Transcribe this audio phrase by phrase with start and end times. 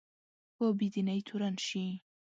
[0.55, 1.85] په بې دینۍ تورن شي